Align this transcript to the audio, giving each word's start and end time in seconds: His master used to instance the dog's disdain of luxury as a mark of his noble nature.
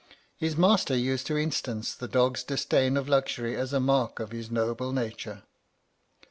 His 0.35 0.57
master 0.57 0.95
used 0.95 1.27
to 1.27 1.37
instance 1.37 1.93
the 1.93 2.07
dog's 2.07 2.43
disdain 2.43 2.97
of 2.97 3.07
luxury 3.07 3.55
as 3.55 3.71
a 3.71 3.79
mark 3.79 4.19
of 4.19 4.31
his 4.31 4.49
noble 4.49 4.91
nature. 4.91 5.43